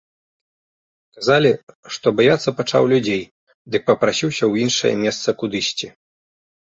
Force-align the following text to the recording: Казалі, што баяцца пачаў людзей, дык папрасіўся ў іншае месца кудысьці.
Казалі, 1.17 1.49
што 1.97 2.07
баяцца 2.19 2.53
пачаў 2.61 2.83
людзей, 2.93 3.21
дык 3.75 3.81
папрасіўся 3.91 4.33
ў 4.33 4.53
іншае 4.65 4.93
месца 5.03 5.29
кудысьці. 5.43 5.87